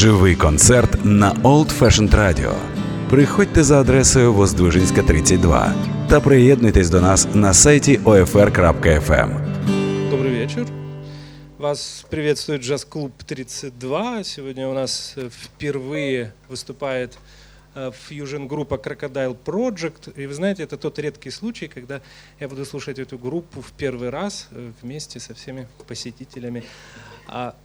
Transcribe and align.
Живий 0.00 0.34
концерт 0.34 1.04
на 1.04 1.34
Old 1.42 1.78
Fashioned 1.78 2.10
Radio. 2.10 2.54
Приходьте 3.10 3.62
за 3.62 3.80
адресою 3.80 4.32
Воздвижинська, 4.32 5.02
32 5.02 5.74
та 6.08 6.20
приєднуйтесь 6.20 6.90
до 6.90 7.00
нас 7.00 7.28
на 7.34 7.54
сайті 7.54 7.98
OFR.FM. 7.98 9.30
Добрый 10.10 10.38
вечер. 10.38 10.66
Вас 11.58 12.06
приветствует 12.10 12.62
джаз-клуб 12.62 13.12
32. 13.26 14.24
Сегодня 14.24 14.68
у 14.68 14.74
нас 14.74 15.14
э, 15.16 15.28
впервые 15.28 16.32
выступает 16.48 17.18
э, 17.74 17.90
фьюжн-группа 18.08 18.76
Crocodile 18.76 19.36
Project. 19.44 20.22
И 20.22 20.26
вы 20.26 20.32
знаете, 20.32 20.62
это 20.62 20.78
тот 20.78 20.98
редкий 20.98 21.30
случай, 21.30 21.68
когда 21.68 22.00
я 22.40 22.48
буду 22.48 22.64
слушать 22.64 22.98
эту 22.98 23.18
группу 23.18 23.60
в 23.60 23.72
первый 23.72 24.08
раз 24.08 24.48
э, 24.50 24.70
вместе 24.82 25.20
со 25.20 25.34
всеми 25.34 25.66
посетителями 25.86 26.62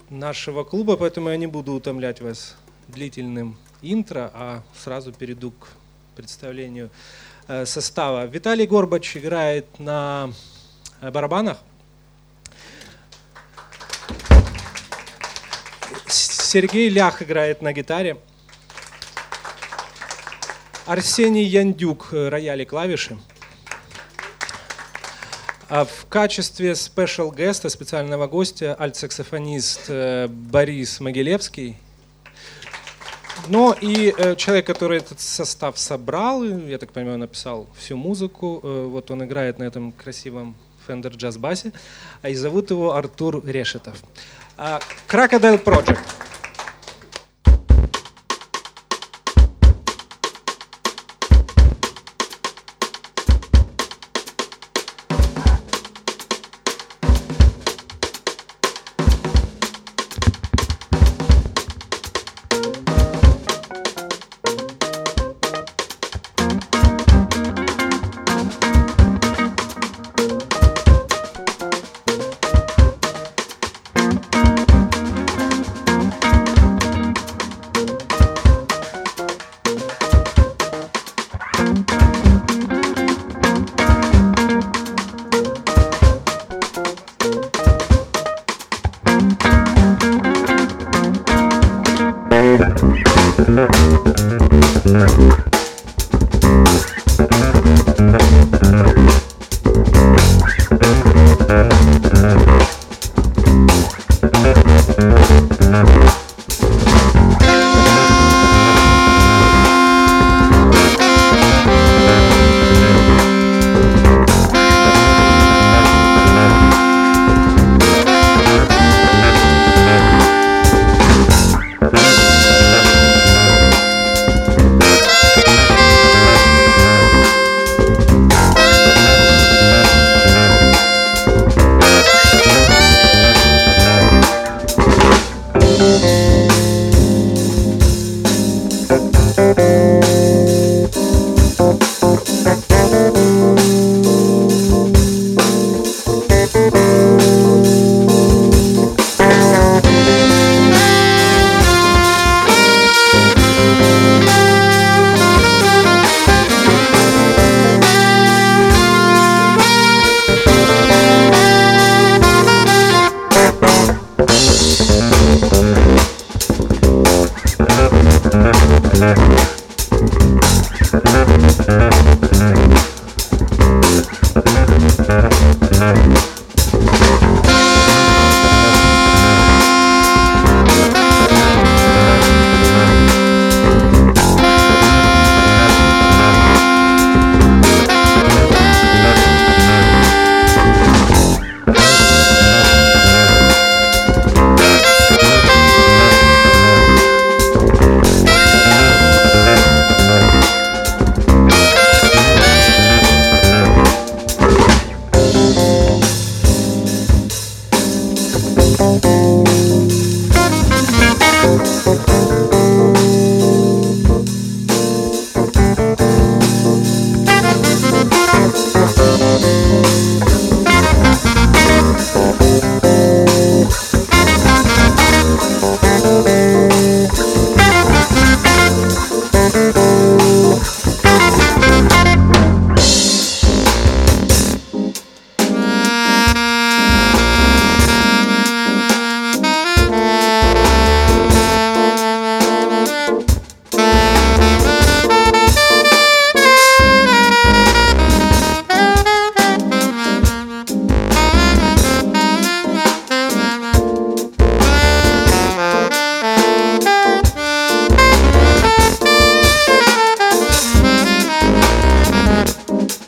нашего 0.10 0.64
клуба, 0.64 0.96
поэтому 0.96 1.30
я 1.30 1.38
не 1.38 1.48
буду 1.48 1.74
утомлять 1.74 2.22
вас 2.22 2.56
длительным 2.88 3.58
интро, 3.82 4.32
а 4.34 4.64
сразу 4.78 5.12
перейду 5.12 5.52
к 5.52 5.68
представлению 6.16 6.90
э, 7.48 7.66
состава. 7.66 8.26
Виталий 8.26 8.68
Горбач 8.68 9.18
играет 9.18 9.80
на 9.80 10.32
э, 11.02 11.12
барабанах. 11.12 11.58
Сергей 16.08 16.90
Лях 16.90 17.22
играет 17.22 17.62
на 17.62 17.74
гитаре. 17.74 18.18
Арсений 20.86 21.44
Яндюк, 21.44 22.10
э, 22.12 22.30
рояль 22.30 22.62
и 22.62 22.66
клавиши. 22.66 23.18
А 25.68 25.84
в 25.84 26.06
качестве 26.10 26.74
special 26.74 27.36
геста, 27.36 27.70
специального 27.70 28.28
гостя, 28.28 28.76
альтсаксофонист 28.76 29.86
э, 29.88 30.28
Борис 30.28 31.00
Могилевский. 31.00 31.78
Но 33.48 33.76
и 33.82 34.14
э, 34.16 34.36
человек, 34.36 34.68
который 34.68 35.00
этот 35.00 35.20
состав 35.20 35.80
собрал, 35.80 36.44
я 36.44 36.78
так 36.78 36.92
понимаю, 36.92 37.18
написал 37.18 37.68
всю 37.80 37.98
музыку, 37.98 38.60
э, 38.62 38.86
вот 38.86 39.10
он 39.10 39.24
играет 39.24 39.58
на 39.58 39.64
этом 39.64 39.92
красивом 39.92 40.56
Fender 40.88 41.12
Jazz 41.12 41.40
басе, 41.40 41.74
и 42.22 42.36
зовут 42.36 42.70
его 42.70 42.94
Артур 42.94 43.44
Решетов. 43.44 44.04
Crocodile 45.08 45.64
Project. 45.64 46.00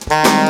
Bye. 0.09 0.46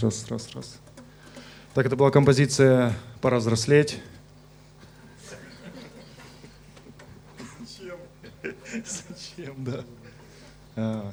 Раз, 0.00 0.24
раз, 0.30 0.30
раз, 0.30 0.54
раз. 0.54 0.80
Так, 1.74 1.84
это 1.84 1.94
была 1.94 2.10
композиция 2.10 2.94
«Пора 3.20 3.36
взрослеть». 3.36 4.00
Зачем? 7.58 7.96
Зачем, 8.86 9.64
да. 9.64 9.84
А, 10.76 11.12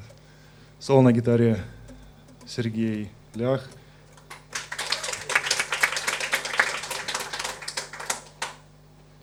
соло 0.78 1.02
на 1.02 1.12
гитаре 1.12 1.62
Сергей 2.46 3.10
Лях. 3.34 3.68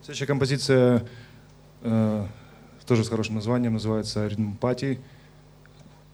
Следующая 0.03 0.27
композиция 0.27 1.07
э, 1.81 2.27
тоже 2.85 3.03
с 3.03 3.09
хорошим 3.09 3.33
названием, 3.33 3.73
называется 3.73 4.27
«Ритм 4.27 4.53
Пати». 4.53 4.99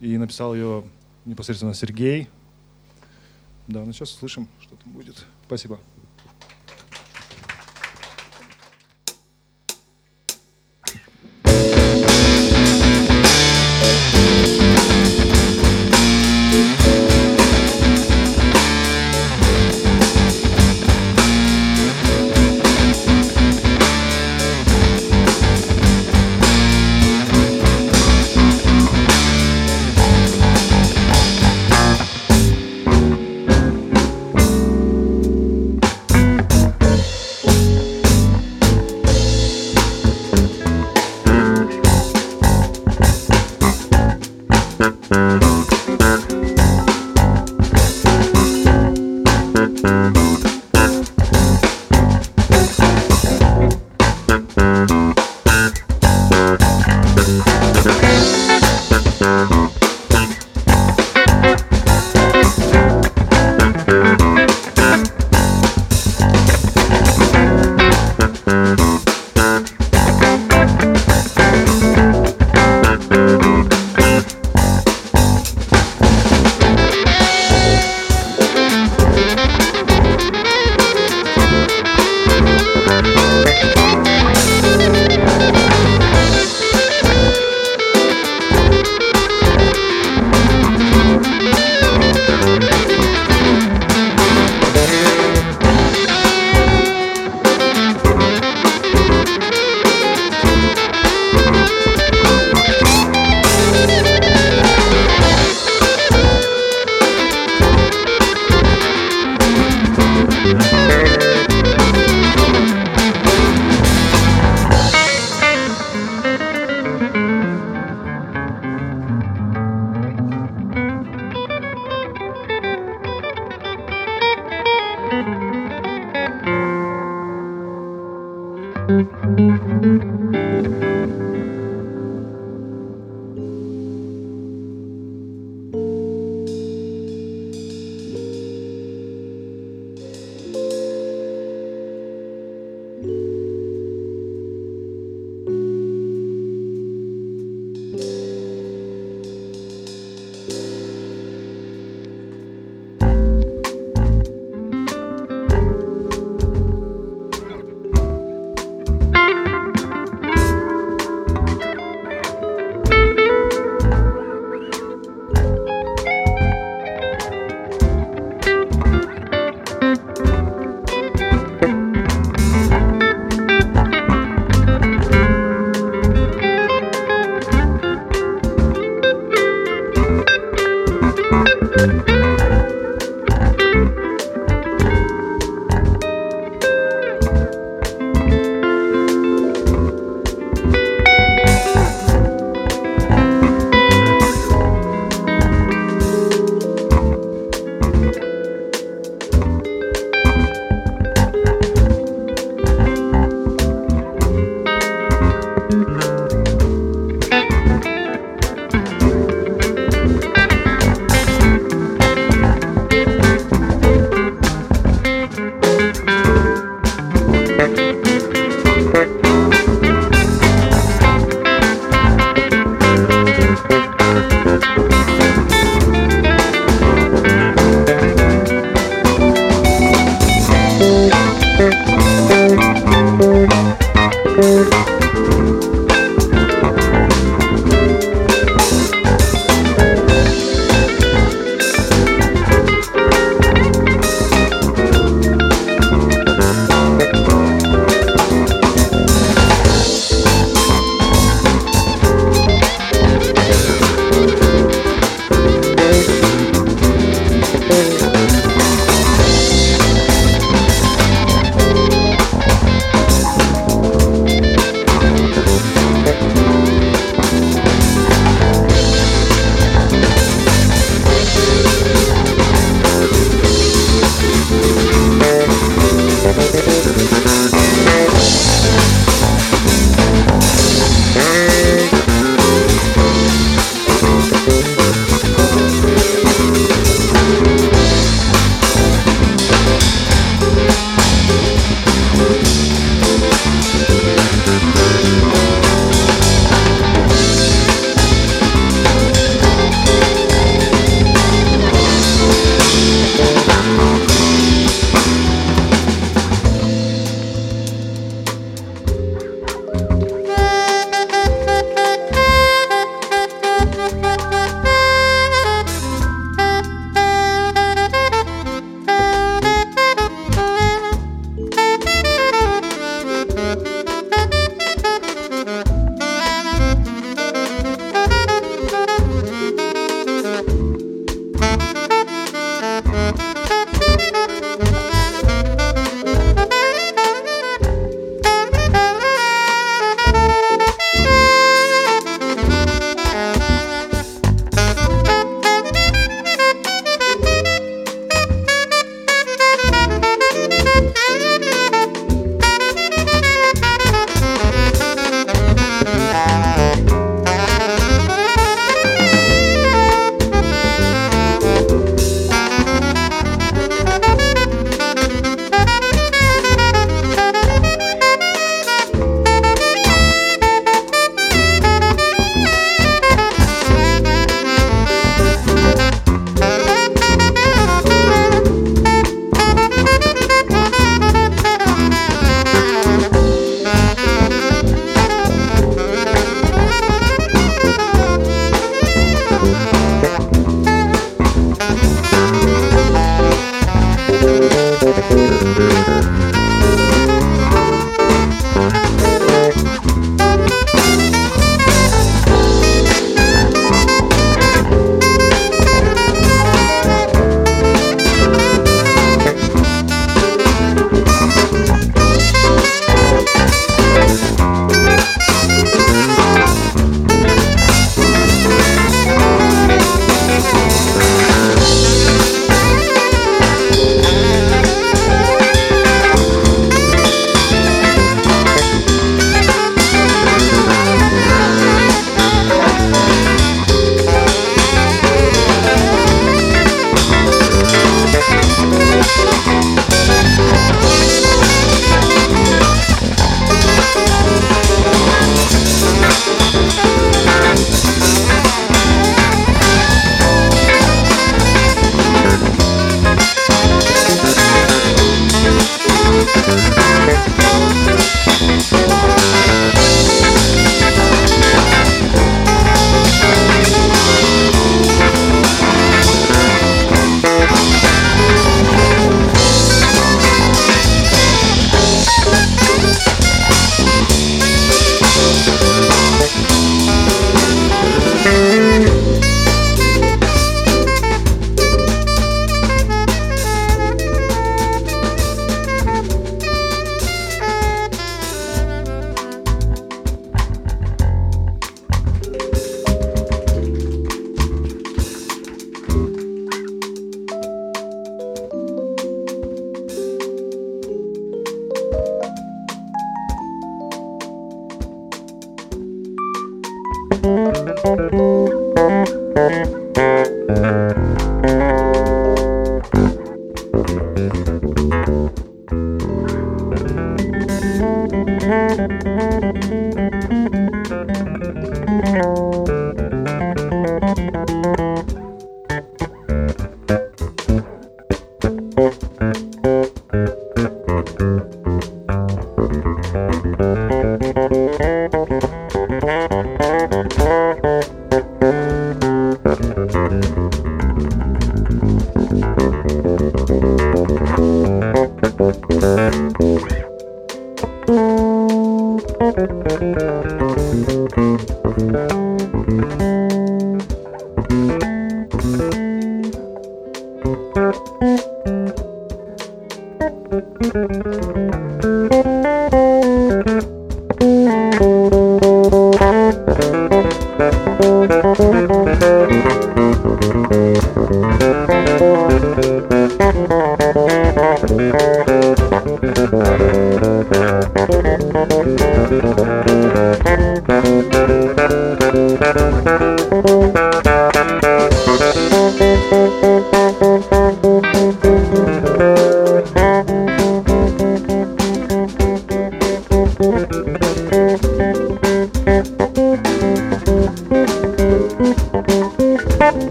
И 0.00 0.16
написал 0.16 0.54
ее 0.54 0.84
непосредственно 1.26 1.74
Сергей. 1.74 2.30
Да, 3.66 3.84
ну 3.84 3.92
сейчас 3.92 4.10
слышим, 4.10 4.48
что 4.60 4.76
там 4.76 4.92
будет. 4.92 5.24
Спасибо. 5.46 5.78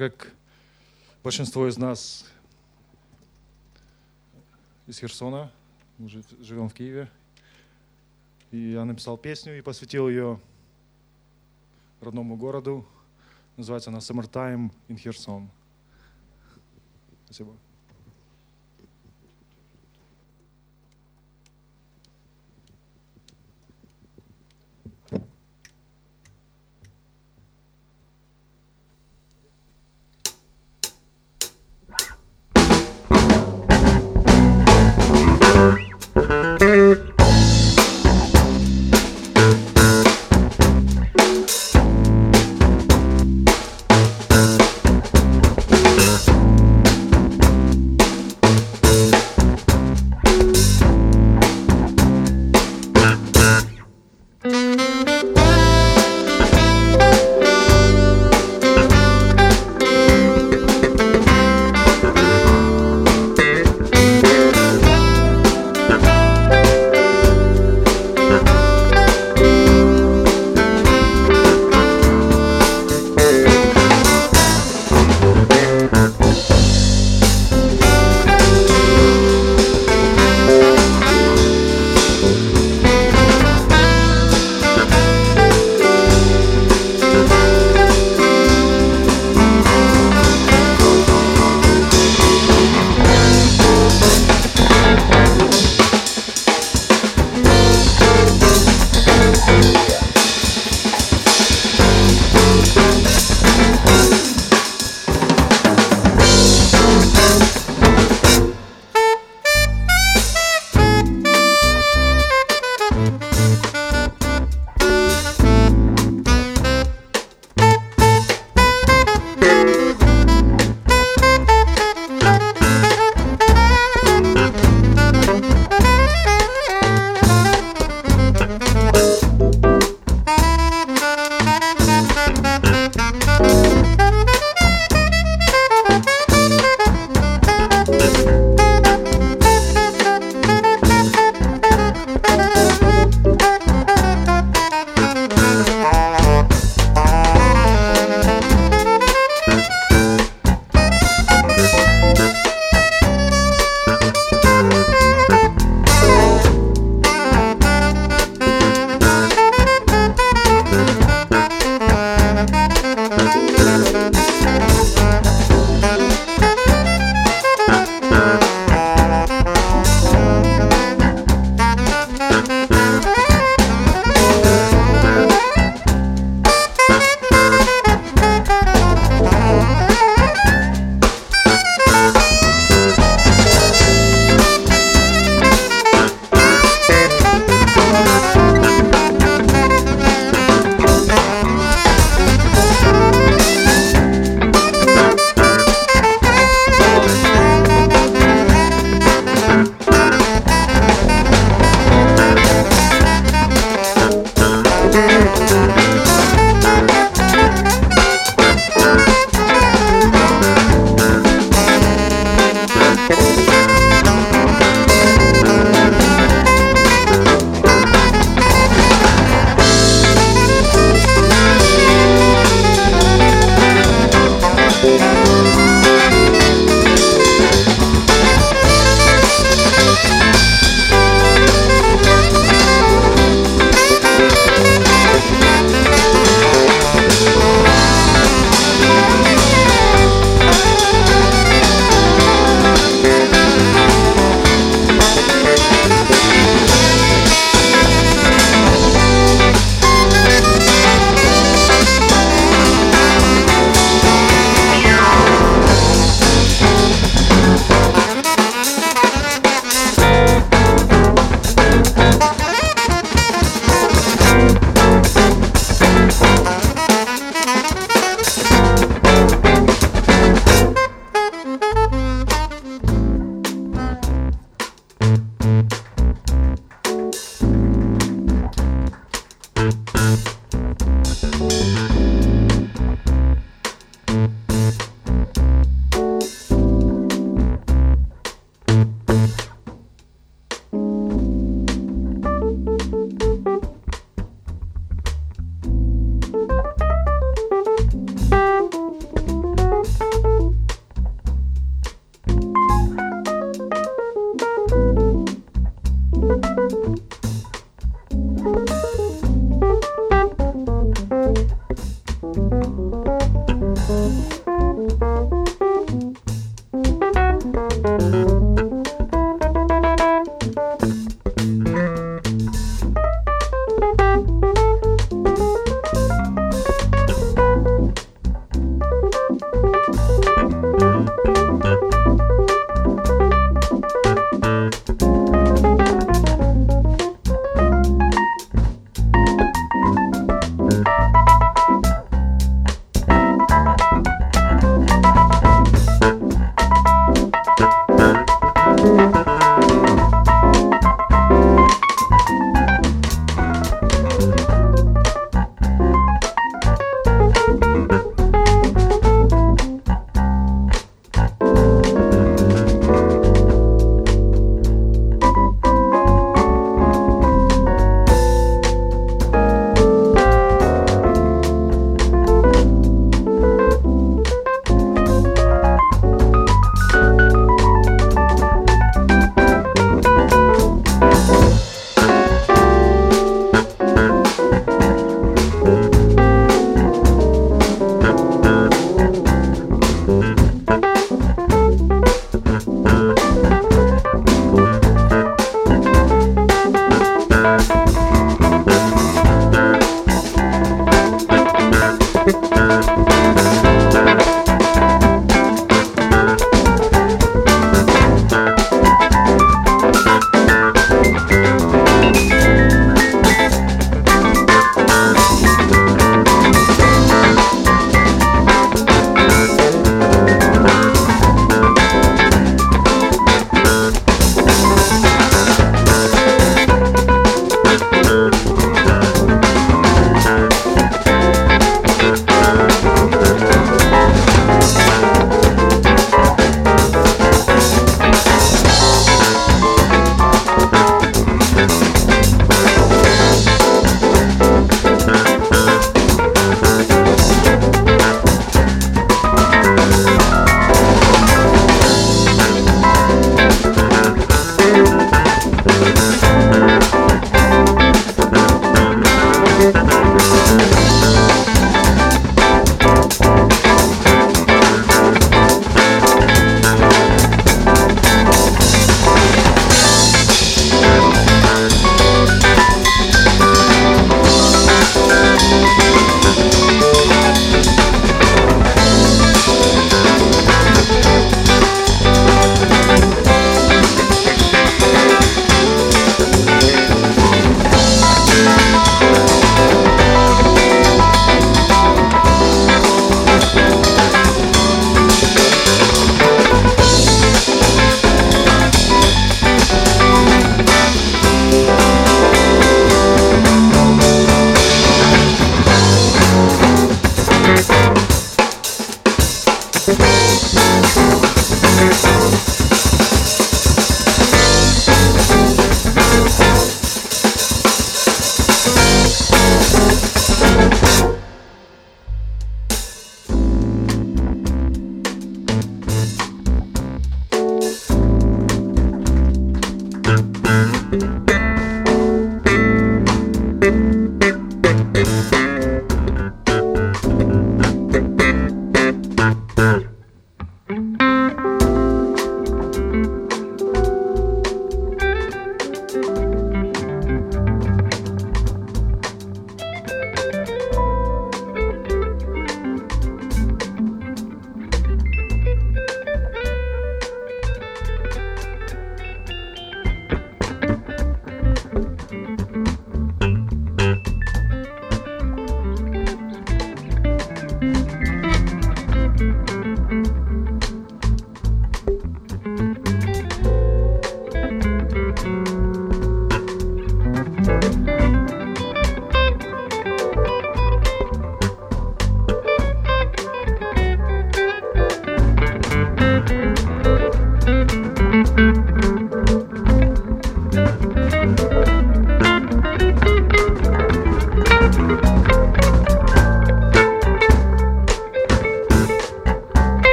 Как 0.00 0.32
большинство 1.22 1.68
из 1.68 1.76
нас 1.76 2.24
из 4.86 4.98
Херсона, 4.98 5.52
мы 5.98 6.08
живем 6.08 6.70
в 6.70 6.72
Киеве, 6.72 7.10
и 8.50 8.72
я 8.72 8.86
написал 8.86 9.18
песню 9.18 9.58
и 9.58 9.60
посвятил 9.60 10.08
ее 10.08 10.40
родному 12.00 12.38
городу. 12.38 12.88
Называется 13.58 13.90
она 13.90 13.98
«Summertime 13.98 14.72
in 14.88 14.96
Kherson». 14.96 15.48
Спасибо. 17.26 17.54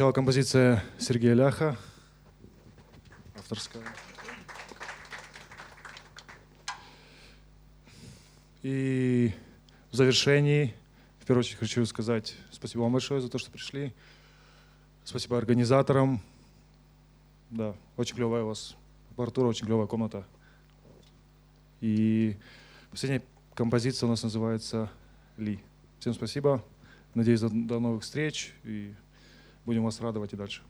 Прозвучала 0.00 0.12
композиция 0.12 0.82
Сергея 0.98 1.34
Ляха, 1.34 1.76
авторская. 3.36 3.82
И 8.62 9.30
в 9.90 9.96
завершении, 9.96 10.74
в 11.18 11.26
первую 11.26 11.40
очередь, 11.40 11.58
хочу 11.58 11.84
сказать 11.84 12.34
спасибо 12.50 12.80
вам 12.80 12.94
большое 12.94 13.20
за 13.20 13.28
то, 13.28 13.36
что 13.36 13.50
пришли. 13.50 13.92
Спасибо 15.04 15.36
организаторам. 15.36 16.22
Да, 17.50 17.74
очень 17.98 18.16
клевая 18.16 18.44
у 18.44 18.46
вас 18.46 18.76
аппаратура, 19.10 19.48
очень 19.48 19.66
клевая 19.66 19.86
комната. 19.86 20.24
И 21.82 22.38
последняя 22.90 23.22
композиция 23.54 24.06
у 24.06 24.10
нас 24.10 24.22
называется 24.22 24.90
«Ли». 25.36 25.60
Всем 25.98 26.14
спасибо. 26.14 26.64
Надеюсь, 27.12 27.40
до, 27.40 27.80
новых 27.80 28.02
встреч. 28.02 28.54
И 28.64 28.94
Будем 29.64 29.84
вас 29.84 30.00
радовать 30.00 30.32
и 30.32 30.36
дальше. 30.36 30.62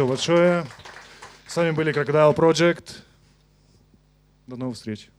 Спасибо 0.00 0.16
большое. 0.16 0.64
С 1.46 1.56
вами 1.56 1.72
были 1.72 1.92
Crocodile 1.92 2.34
Project. 2.34 3.02
До 4.46 4.56
новых 4.56 4.76
встреч. 4.76 5.10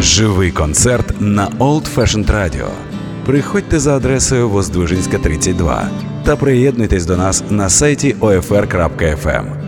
Живий 0.00 0.52
концерт 0.52 1.20
на 1.20 1.48
Old 1.58 1.92
Fashioned 1.92 2.26
Radio. 2.26 2.70
Приходьте 3.26 3.80
за 3.80 3.96
адресою 3.96 4.48
Воздвижинська, 4.48 5.18
32 5.18 5.90
та 6.24 6.36
приєднуйтесь 6.36 7.06
до 7.06 7.16
нас 7.16 7.44
на 7.50 7.68
сайті 7.68 8.14
OFR.FM. 8.20 9.59